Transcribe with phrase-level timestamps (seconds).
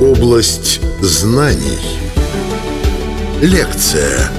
[0.00, 1.78] Область знаний.
[3.40, 4.30] Лекция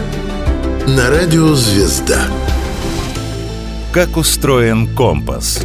[0.88, 2.28] на радио «Звезда».
[3.92, 5.63] Как устроен компас?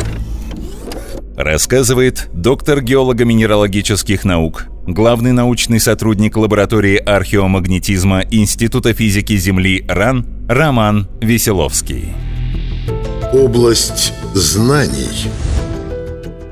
[1.36, 12.14] Рассказывает доктор геолого-минералогических наук, главный научный сотрудник лаборатории археомагнетизма Института физики Земли РАН Роман Веселовский.
[13.32, 15.30] Область знаний.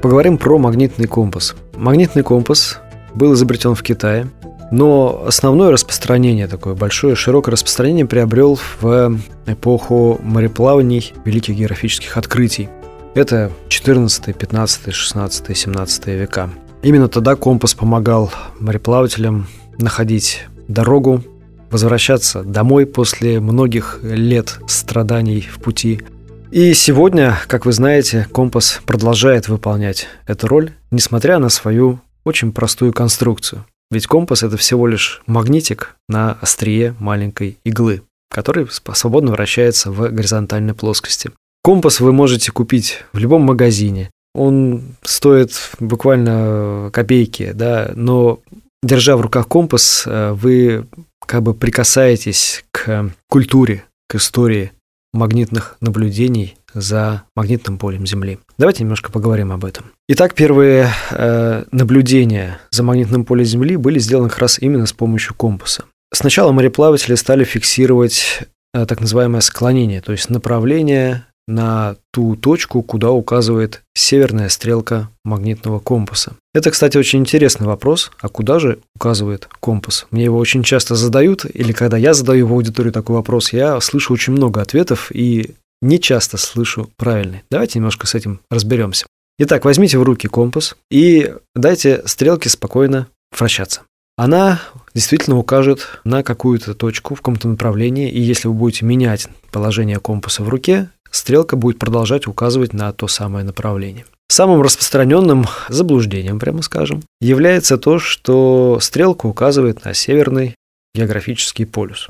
[0.01, 1.57] Поговорим про магнитный компас.
[1.75, 2.79] Магнитный компас
[3.15, 4.29] был изобретен в Китае,
[4.71, 12.69] но основное распространение, такое большое, широкое распространение приобрел в эпоху мореплаваний, великих географических открытий.
[13.15, 16.51] Это 14, 15, 16, 17 века.
[16.83, 21.25] Именно тогда компас помогал мореплавателям находить дорогу,
[21.71, 26.03] возвращаться домой после многих лет страданий в пути.
[26.51, 32.95] И сегодня, как вы знаете, компас продолжает выполнять эту роль, несмотря на свою очень простую
[32.95, 33.67] конструкцию.
[33.91, 40.73] Ведь компас– это всего лишь магнитик на острие маленькой иглы, который свободно вращается в горизонтальной
[40.73, 41.31] плоскости.
[41.63, 44.11] Компас вы можете купить в любом магазине.
[44.35, 48.41] Он стоит буквально копейки, да, но
[48.83, 50.87] держа в руках компас, э, вы
[51.27, 54.73] как бы прикасаетесь к культуре, к истории
[55.13, 58.39] магнитных наблюдений за магнитным полем Земли.
[58.59, 59.87] Давайте немножко поговорим об этом.
[60.09, 65.35] Итак, первые э, наблюдения за магнитным полем Земли были сделаны как раз именно с помощью
[65.35, 65.85] компаса.
[66.13, 68.41] Сначала мореплаватели стали фиксировать
[68.75, 75.81] э, так называемое склонение, то есть направление на ту точку, куда указывает северная стрелка магнитного
[75.81, 76.35] компаса.
[76.55, 78.13] Это, кстати, очень интересный вопрос.
[78.21, 80.07] А куда же указывает компас?
[80.11, 84.13] Мне его очень часто задают, или когда я задаю в аудиторию такой вопрос, я слышу
[84.13, 87.43] очень много ответов и не часто слышу правильный.
[87.51, 89.07] Давайте немножко с этим разберемся.
[89.39, 93.83] Итак, возьмите в руки компас и дайте стрелке спокойно вращаться.
[94.17, 94.61] Она
[94.95, 100.43] действительно укажет на какую-то точку в каком-то направлении, и если вы будете менять положение компаса
[100.43, 104.05] в руке, стрелка будет продолжать указывать на то самое направление.
[104.29, 110.55] Самым распространенным заблуждением, прямо скажем, является то, что стрелка указывает на северный
[110.95, 112.09] географический полюс.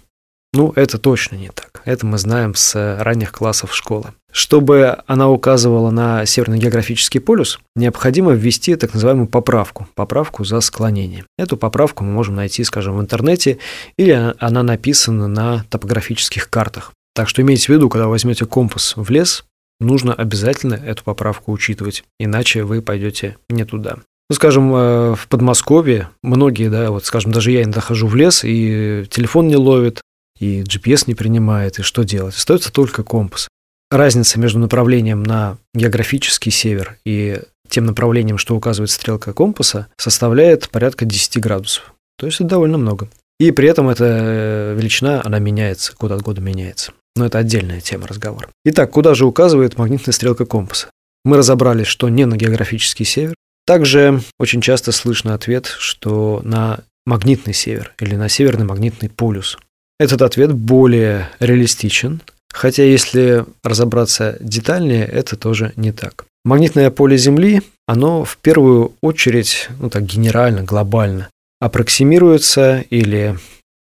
[0.55, 1.83] Ну, это точно не так.
[1.85, 4.15] Это мы знаем с ранних классов школы.
[4.33, 11.25] Чтобы она указывала на северный географический полюс, необходимо ввести так называемую поправку, поправку за склонение.
[11.39, 13.59] Эту поправку мы можем найти, скажем, в интернете,
[13.97, 16.93] или она написана на топографических картах.
[17.19, 19.43] Так что имейте в виду, когда возьмете компас в лес,
[19.81, 23.97] нужно обязательно эту поправку учитывать, иначе вы пойдете не туда.
[24.31, 28.45] Ну, скажем, э, в Подмосковье многие, да, вот, скажем, даже я иногда хожу в лес,
[28.45, 30.01] и телефон не ловит,
[30.39, 32.37] и GPS не принимает, и что делать?
[32.37, 33.49] Остается только компас.
[33.91, 41.05] Разница между направлением на географический север и тем направлением, что указывает стрелка компаса, составляет порядка
[41.05, 41.95] 10 градусов.
[42.17, 43.09] То есть это довольно много.
[43.41, 46.93] И при этом эта э, величина, она меняется, год от года меняется.
[47.19, 48.49] Но это отдельная тема разговора.
[48.65, 50.89] Итак, куда же указывает магнитная стрелка компаса?
[51.25, 53.35] Мы разобрались, что не на географический север.
[53.67, 59.59] Также очень часто слышно ответ, что на магнитный север или на северный магнитный полюс.
[59.99, 66.25] Этот ответ более реалистичен, хотя если разобраться детальнее, это тоже не так.
[66.45, 73.37] Магнитное поле Земли, оно в первую очередь, ну так генерально, глобально, аппроксимируется или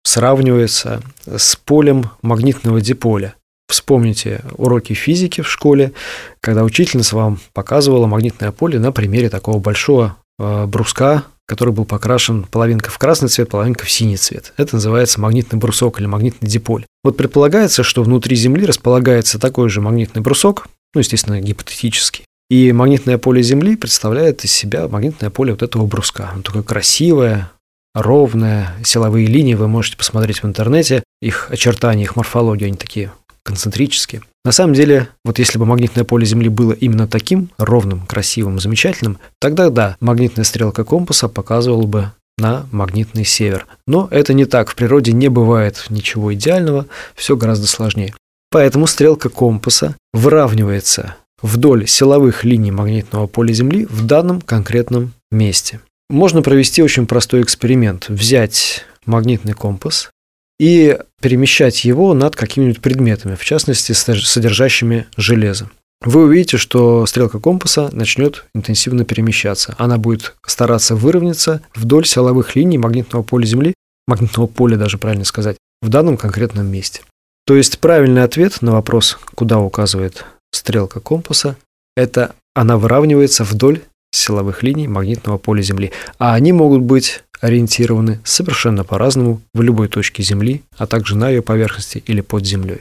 [0.04, 3.34] сравнивается с полем магнитного диполя.
[3.68, 5.92] Вспомните уроки физики в школе,
[6.40, 12.44] когда учительница вам показывала магнитное поле на примере такого большого э, бруска который был покрашен
[12.44, 14.52] половинка в красный цвет, половинка в синий цвет.
[14.56, 16.86] Это называется магнитный брусок или магнитный диполь.
[17.02, 22.24] Вот предполагается, что внутри Земли располагается такой же магнитный брусок, ну, естественно, гипотетический.
[22.50, 26.30] И магнитное поле Земли представляет из себя магнитное поле вот этого бруска.
[26.32, 27.50] Оно такое красивое,
[27.94, 33.12] ровное, силовые линии вы можете посмотреть в интернете, их очертания, их морфология, они такие
[33.44, 34.22] концентрические.
[34.44, 39.18] На самом деле, вот если бы магнитное поле Земли было именно таким, ровным, красивым, замечательным,
[39.38, 43.66] тогда да, магнитная стрелка компаса показывала бы на магнитный север.
[43.86, 48.14] Но это не так, в природе не бывает ничего идеального, все гораздо сложнее.
[48.50, 55.80] Поэтому стрелка компаса выравнивается вдоль силовых линий магнитного поля Земли в данном конкретном месте.
[56.14, 58.08] Можно провести очень простой эксперимент.
[58.08, 60.10] Взять магнитный компас,
[60.60, 65.70] и перемещать его над какими-нибудь предметами, в частности, содержащими железо.
[66.02, 69.74] Вы увидите, что стрелка компаса начнет интенсивно перемещаться.
[69.76, 73.74] Она будет стараться выровняться вдоль силовых линий магнитного поля Земли,
[74.06, 77.00] магнитного поля даже правильно сказать, в данном конкретном месте.
[77.44, 81.56] То есть правильный ответ на вопрос, куда указывает стрелка компаса,
[81.96, 83.80] это она выравнивается вдоль
[84.14, 85.92] силовых линий магнитного поля Земли.
[86.18, 91.42] А они могут быть ориентированы совершенно по-разному в любой точке Земли, а также на ее
[91.42, 92.78] поверхности или под землей.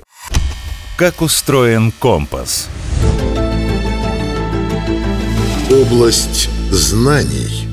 [0.97, 2.69] Как устроен компас?
[5.69, 7.67] Область знаний.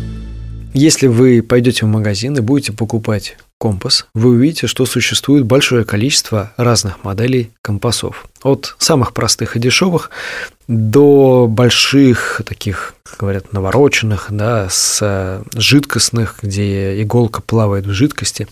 [0.72, 6.52] Если вы пойдете в магазин и будете покупать компас, вы увидите, что существует большое количество
[6.56, 8.24] разных моделей компасов.
[8.42, 10.10] От самых простых и дешевых
[10.66, 18.48] до больших, таких, как говорят, навороченных, да, с жидкостных, где иголка плавает в жидкости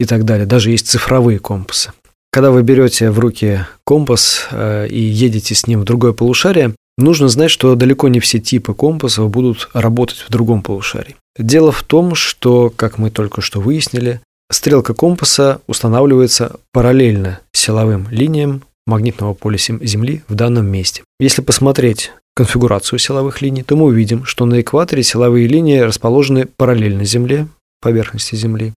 [0.00, 0.46] и так далее.
[0.46, 1.92] Даже есть цифровые компасы.
[2.32, 7.28] Когда вы берете в руки компас э, и едете с ним в другое полушарие, нужно
[7.28, 11.16] знать, что далеко не все типы компасов будут работать в другом полушарии.
[11.38, 14.20] Дело в том, что, как мы только что выяснили,
[14.50, 21.02] стрелка компаса устанавливается параллельно силовым линиям магнитного поля Земли в данном месте.
[21.18, 27.04] Если посмотреть конфигурацию силовых линий, то мы увидим, что на экваторе силовые линии расположены параллельно
[27.04, 27.46] Земле,
[27.80, 28.74] поверхности Земли,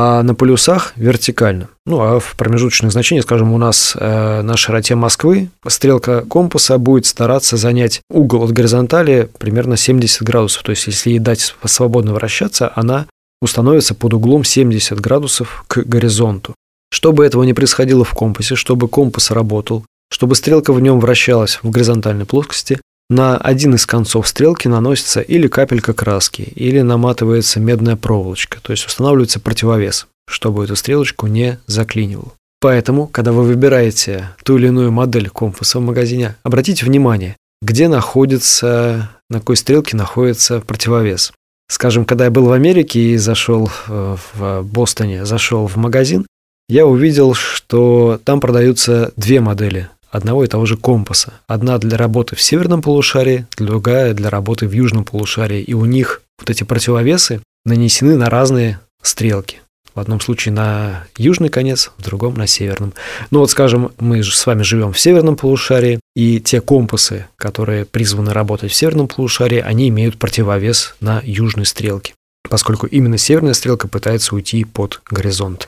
[0.00, 1.70] а на полюсах вертикально.
[1.84, 7.04] Ну, а в промежуточных значениях, скажем, у нас э, на широте Москвы стрелка компаса будет
[7.04, 10.62] стараться занять угол от горизонтали примерно 70 градусов.
[10.62, 13.06] То есть, если ей дать свободно вращаться, она
[13.42, 16.54] установится под углом 70 градусов к горизонту.
[16.92, 21.70] Чтобы этого не происходило в компасе, чтобы компас работал, чтобы стрелка в нем вращалась в
[21.70, 22.78] горизонтальной плоскости,
[23.10, 28.86] на один из концов стрелки наносится или капелька краски, или наматывается медная проволочка, то есть
[28.86, 32.32] устанавливается противовес, чтобы эту стрелочку не заклинивало.
[32.60, 39.10] Поэтому, когда вы выбираете ту или иную модель компаса в магазине, обратите внимание, где находится,
[39.30, 41.32] на какой стрелке находится противовес.
[41.70, 46.26] Скажем, когда я был в Америке и зашел э, в Бостоне, зашел в магазин,
[46.68, 51.34] я увидел, что там продаются две модели одного и того же компаса.
[51.46, 55.62] Одна для работы в северном полушарии, другая для работы в южном полушарии.
[55.62, 59.60] И у них вот эти противовесы нанесены на разные стрелки.
[59.94, 62.94] В одном случае на южный конец, в другом на северном.
[63.32, 67.84] Ну вот, скажем, мы же с вами живем в северном полушарии, и те компасы, которые
[67.84, 72.14] призваны работать в северном полушарии, они имеют противовес на южной стрелке,
[72.48, 75.66] поскольку именно северная стрелка пытается уйти под горизонт.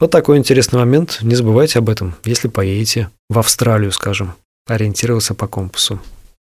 [0.00, 1.18] Вот такой интересный момент.
[1.22, 4.34] Не забывайте об этом, если поедете в Австралию, скажем,
[4.68, 5.98] ориентироваться по компасу.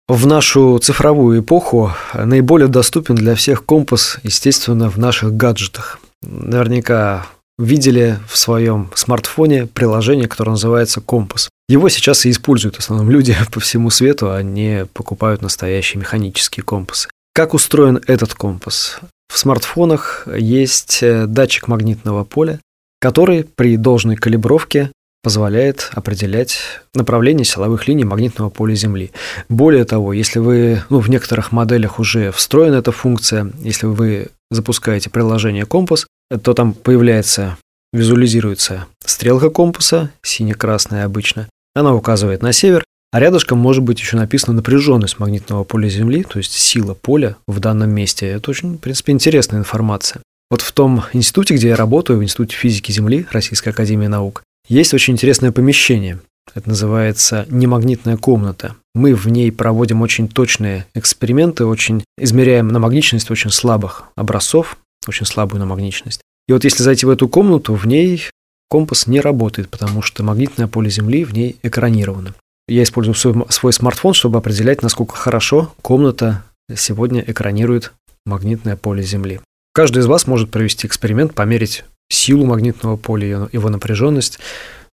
[0.07, 5.99] В нашу цифровую эпоху наиболее доступен для всех компас, естественно, в наших гаджетах.
[6.23, 7.27] Наверняка
[7.59, 11.49] видели в своем смартфоне приложение, которое называется «Компас».
[11.69, 17.09] Его сейчас и используют в основном люди по всему свету, они покупают настоящие механические компасы.
[17.35, 19.01] Как устроен этот компас?
[19.33, 22.61] В смартфонах есть датчик магнитного поля,
[23.03, 24.93] который при должной калибровке
[25.25, 26.61] позволяет определять
[26.95, 29.11] направление силовых линий магнитного поля Земли.
[29.49, 35.11] Более того, если вы, ну, в некоторых моделях уже встроена эта функция, если вы запускаете
[35.11, 36.07] приложение «Компас»,
[36.45, 37.57] то там появляется,
[37.93, 44.55] визуализируется стрелка компаса, сине-красная обычно, она указывает на север, а рядышком может быть еще написано
[44.55, 48.29] напряженность магнитного поля Земли, то есть сила поля в данном месте.
[48.29, 50.23] Это очень, в принципе, интересная информация.
[50.53, 54.93] Вот в том институте, где я работаю, в Институте физики Земли Российской Академии Наук, есть
[54.93, 56.21] очень интересное помещение.
[56.55, 58.77] Это называется немагнитная комната.
[58.95, 64.77] Мы в ней проводим очень точные эксперименты, очень измеряем намагничность очень слабых образцов,
[65.09, 66.21] очень слабую намагничность.
[66.47, 68.29] И вот если зайти в эту комнату, в ней
[68.69, 72.35] компас не работает, потому что магнитное поле Земли в ней экранировано.
[72.69, 76.45] Я использую свой, свой смартфон, чтобы определять, насколько хорошо комната
[76.77, 77.95] сегодня экранирует
[78.27, 79.41] магнитное поле Земли.
[79.75, 84.39] Каждый из вас может провести эксперимент, померить силу магнитного поля, его напряженность,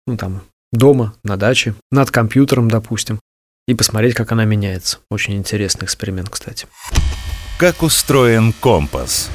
[0.07, 3.19] ну, там, дома, на даче, над компьютером, допустим,
[3.67, 4.99] и посмотреть, как она меняется.
[5.11, 6.69] Очень интересный эксперимент, кстати.
[7.59, 9.31] Как устроен компас?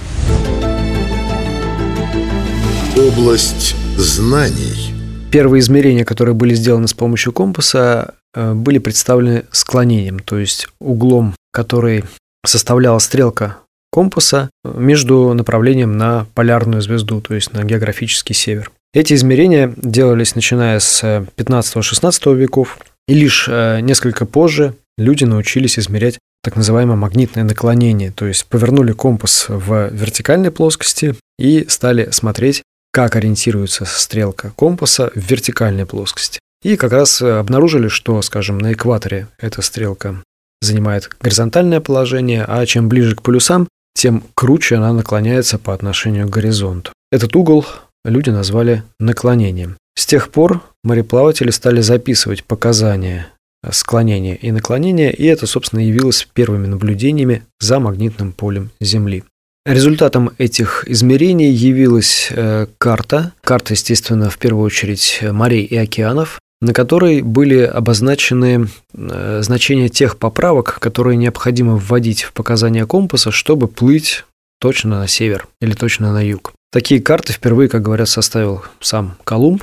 [2.97, 4.93] Область знаний.
[5.29, 11.35] Первые измерения, которые были сделаны с помощью компаса, э, были представлены склонением, то есть углом,
[11.51, 12.05] который
[12.45, 13.57] составляла стрелка
[13.93, 18.71] компаса между направлением на полярную звезду, то есть на географический север.
[18.91, 21.03] Эти измерения делались начиная с
[21.37, 28.25] 15-16 веков, и лишь э, несколько позже люди научились измерять так называемое магнитное наклонение, то
[28.25, 35.85] есть повернули компас в вертикальной плоскости и стали смотреть, как ориентируется стрелка компаса в вертикальной
[35.85, 36.39] плоскости.
[36.63, 40.23] И как раз обнаружили, что, скажем, на экваторе эта стрелка
[40.61, 46.31] занимает горизонтальное положение, а чем ближе к полюсам, тем круче она наклоняется по отношению к
[46.31, 46.91] горизонту.
[47.11, 47.65] Этот угол
[48.05, 49.77] люди назвали наклонением.
[49.95, 53.27] С тех пор мореплаватели стали записывать показания
[53.71, 59.23] склонения и наклонения, и это, собственно, явилось первыми наблюдениями за магнитным полем Земли.
[59.65, 66.73] Результатом этих измерений явилась э, карта, карта, естественно, в первую очередь морей и океанов, на
[66.73, 74.23] которой были обозначены э, значения тех поправок, которые необходимо вводить в показания компаса, чтобы плыть
[74.61, 76.53] точно на север или точно на юг.
[76.71, 79.61] Такие карты впервые, как говорят, составил сам Колумб,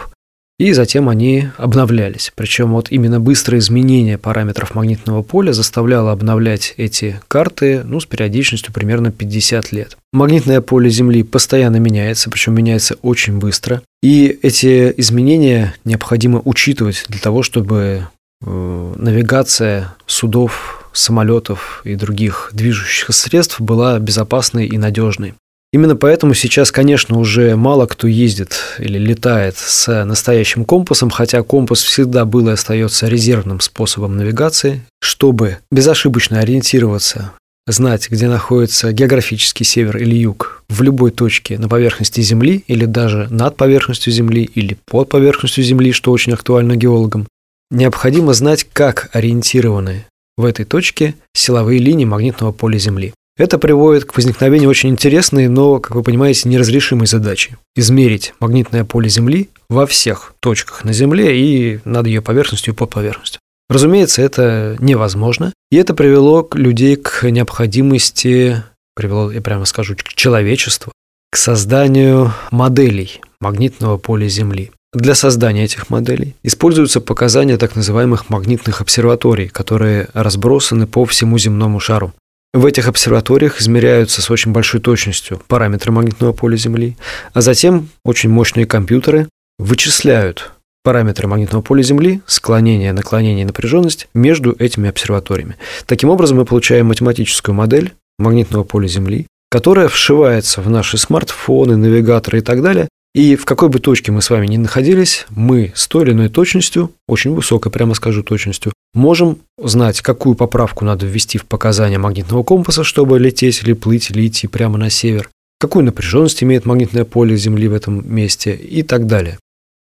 [0.60, 2.32] и затем они обновлялись.
[2.34, 8.70] Причем вот именно быстрое изменение параметров магнитного поля заставляло обновлять эти карты ну, с периодичностью
[8.70, 9.96] примерно 50 лет.
[10.12, 13.80] Магнитное поле Земли постоянно меняется, причем меняется очень быстро.
[14.02, 18.08] И эти изменения необходимо учитывать для того, чтобы
[18.44, 25.32] э, навигация судов, самолетов и других движущихся средств была безопасной и надежной.
[25.72, 31.82] Именно поэтому сейчас, конечно, уже мало кто ездит или летает с настоящим компасом, хотя компас
[31.82, 37.32] всегда был и остается резервным способом навигации, чтобы безошибочно ориентироваться,
[37.68, 43.28] знать, где находится географический север или юг в любой точке на поверхности Земли или даже
[43.30, 47.28] над поверхностью Земли или под поверхностью Земли, что очень актуально геологам,
[47.70, 50.04] необходимо знать, как ориентированы
[50.36, 53.14] в этой точке силовые линии магнитного поля Земли.
[53.40, 59.08] Это приводит к возникновению очень интересной, но, как вы понимаете, неразрешимой задачи– измерить магнитное поле
[59.08, 63.40] Земли во всех точках на Земле и над ее поверхностью и под поверхностью.
[63.70, 68.62] Разумеется, это невозможно, и это привело людей к необходимости,
[68.94, 70.92] привело, я прямо скажу, к человечеству,
[71.32, 74.70] к созданию моделей магнитного поля Земли.
[74.92, 81.80] Для создания этих моделей используются показания так называемых магнитных обсерваторий, которые разбросаны по всему земному
[81.80, 82.12] шару.
[82.52, 86.96] В этих обсерваториях измеряются с очень большой точностью параметры магнитного поля Земли,
[87.32, 89.28] а затем очень мощные компьютеры
[89.60, 90.50] вычисляют
[90.82, 95.58] параметры магнитного поля Земли, склонение, наклонение и напряженность между этими обсерваториями.
[95.86, 102.38] Таким образом, мы получаем математическую модель магнитного поля Земли, которая вшивается в наши смартфоны, навигаторы
[102.38, 105.88] и так далее, и в какой бы точке мы с вами ни находились, мы с
[105.88, 111.38] той или иной точностью, очень высокой, прямо скажу, точностью, можем знать, какую поправку надо ввести
[111.38, 116.42] в показания магнитного компаса, чтобы лететь или плыть, или идти прямо на север, какую напряженность
[116.42, 119.38] имеет магнитное поле Земли в этом месте и так далее.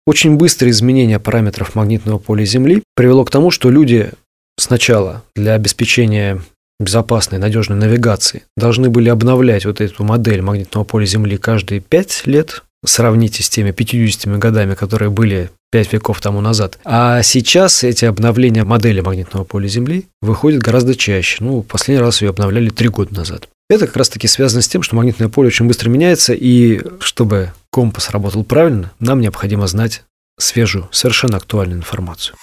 [0.07, 4.13] Очень быстрое изменение параметров магнитного поля Земли привело к тому, что люди
[4.57, 6.41] сначала для обеспечения
[6.79, 12.63] безопасной, надежной навигации должны были обновлять вот эту модель магнитного поля Земли каждые 5 лет,
[12.87, 16.79] сравните с теми 50 годами, которые были 5 веков тому назад.
[16.85, 21.45] А сейчас эти обновления модели магнитного поля Земли выходят гораздо чаще.
[21.45, 23.49] Ну, последний раз ее обновляли 3 года назад.
[23.69, 28.11] Это как раз-таки связано с тем, что магнитное поле очень быстро меняется, и чтобы компас
[28.11, 30.05] работал правильно, нам необходимо знать
[30.39, 32.37] свежую, совершенно актуальную информацию.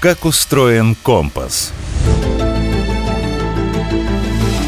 [0.00, 1.72] Как устроен компас?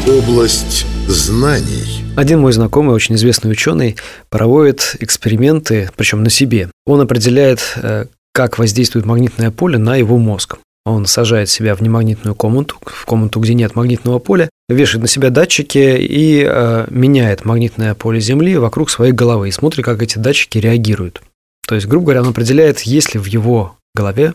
[0.05, 2.08] Область знаний.
[2.19, 3.95] Один мой знакомый, очень известный ученый,
[4.29, 6.69] проводит эксперименты, причем на себе.
[6.85, 10.57] Он определяет, э, как воздействует магнитное поле на его мозг.
[10.85, 15.29] Он сажает себя в немагнитную комнату, в комнату, где нет магнитного поля, вешает на себя
[15.29, 20.57] датчики и э, меняет магнитное поле Земли вокруг своей головы и смотрит, как эти датчики
[20.57, 21.21] реагируют.
[21.69, 24.33] То есть, грубо говоря, он определяет, есть ли в его голове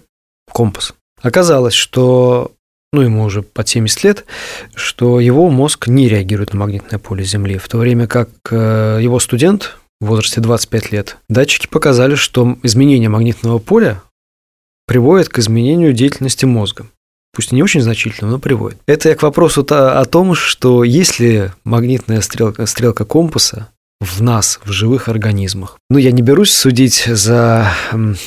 [0.51, 0.95] компас.
[1.21, 2.51] Оказалось, что
[2.95, 4.25] ну, ему уже под 70 лет,
[4.75, 9.19] что его мозг не реагирует на магнитное поле Земли, в то время как э, его
[9.21, 14.03] студент в возрасте 25 лет, датчики показали, что изменение магнитного поля
[14.87, 16.87] приводит к изменению деятельности мозга.
[17.35, 18.79] Пусть и не очень значительно, но приводит.
[18.87, 23.69] Это я к вопросу -то о том, что если магнитная стрелка, стрелка компаса
[24.01, 25.79] в нас, в живых организмах.
[25.91, 27.73] Ну, я не берусь судить за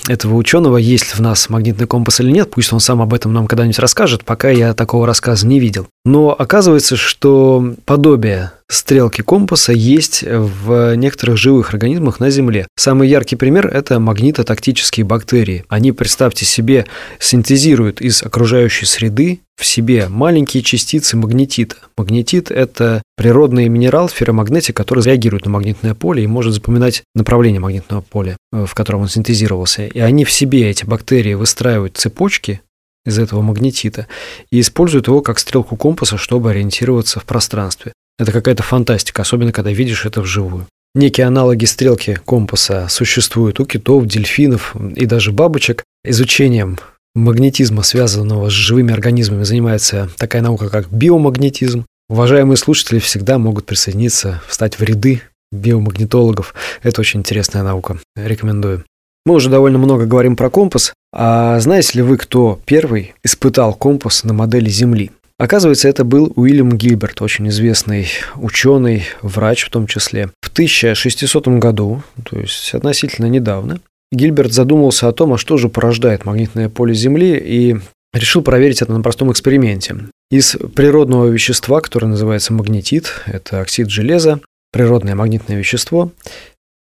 [0.07, 3.33] этого ученого, есть ли в нас магнитный компас или нет, пусть он сам об этом
[3.33, 5.87] нам когда-нибудь расскажет, пока я такого рассказа не видел.
[6.07, 12.65] Но оказывается, что подобие стрелки компаса есть в некоторых живых организмах на Земле.
[12.77, 15.65] Самый яркий пример– это магнитотактические бактерии.
[15.67, 16.85] Они, представьте себе,
[17.19, 21.75] синтезируют из окружающей среды в себе маленькие частицы магнетита.
[21.97, 27.99] Магнетит– это природный минерал, ферромагнетик, который реагирует на магнитное поле и может запоминать направление магнитного
[27.99, 29.85] поля, э, в котором он синтезировался.
[29.85, 32.61] И они в себе, эти бактерии, выстраивают цепочки
[33.07, 34.07] из этого магнетита
[34.51, 37.93] и используют его как стрелку компаса, чтобы ориентироваться в пространстве.
[38.19, 40.67] Это какая-то фантастика, особенно когда видишь это вживую.
[40.93, 45.83] Некие аналоги стрелки компаса существуют у китов, дельфинов и даже бабочек.
[46.03, 46.79] Изучением
[47.15, 51.85] магнетизма, связанного с живыми организмами, занимается такая наука, как биомагнетизм.
[52.09, 55.21] Уважаемые слушатели всегда могут присоединиться, встать в ряды
[55.51, 56.53] биомагнитологов.
[56.83, 57.99] Это очень интересная наука.
[58.15, 58.83] Рекомендую.
[59.25, 60.93] Мы уже довольно много говорим про компас.
[61.13, 65.11] А знаете ли вы, кто первый испытал компас на модели Земли?
[65.39, 70.31] Оказывается, это был Уильям Гильберт, очень известный ученый, врач в том числе.
[70.41, 73.79] В 1600 году, то есть относительно недавно,
[74.11, 77.77] Гильберт задумался о том, а что же порождает магнитное поле Земли, и
[78.13, 79.95] решил проверить это на простом эксперименте.
[80.31, 84.39] Из природного вещества, которое называется магнетит, это оксид железа,
[84.71, 86.11] природное магнитное вещество,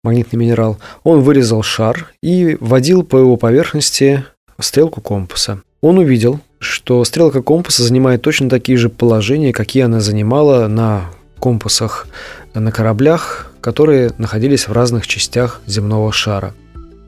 [0.03, 4.25] магнитный минерал, он вырезал шар и водил по его поверхности
[4.59, 5.61] стрелку компаса.
[5.81, 11.05] Он увидел, что стрелка компаса занимает точно такие же положения, какие она занимала на
[11.39, 12.07] компасах
[12.53, 16.53] на кораблях, которые находились в разных частях земного шара.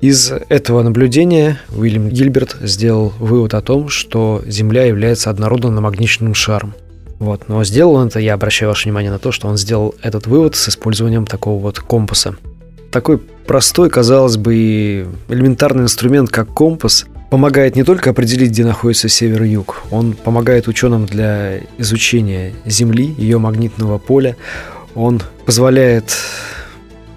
[0.01, 6.74] Из этого наблюдения Уильям Гильберт сделал вывод о том, что Земля является однородным намагниченным шаром.
[7.17, 7.50] Вот.
[7.50, 10.55] Но сделал он это, я обращаю ваше внимание на то, что он сделал этот вывод
[10.55, 12.38] с использованием такого вот компаса.
[12.91, 19.10] Такой простой, казалось бы, и элементарный инструмент, как компас, помогает не только определить, где находится
[19.10, 24.36] север и юг, он помогает ученым для изучения Земли, ее магнитного поля,
[24.96, 26.15] он позволяет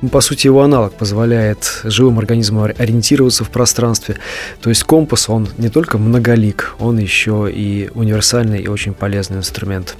[0.02, 4.16] ну, по сути, его аналог позволяет живым организмам ориентироваться в пространстве.
[4.60, 9.94] То есть компас, он не только многолик, он еще и универсальный и очень полезный инструмент.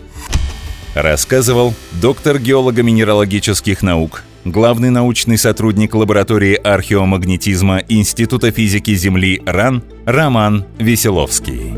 [0.97, 11.73] Рассказывал доктор геолого-минералогических наук, главный научный сотрудник лаборатории археомагнетизма Института физики Земли РАН Роман Веселовский.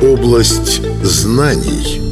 [0.00, 2.00] Область знаний–